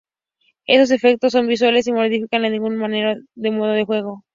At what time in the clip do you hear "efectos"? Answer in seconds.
0.89-1.31